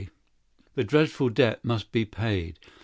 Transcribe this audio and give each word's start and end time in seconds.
That 0.73 0.85
dreadful 0.85 1.29
debt 1.29 1.63
must 1.63 1.91
be 1.91 2.05
paid. 2.05 2.57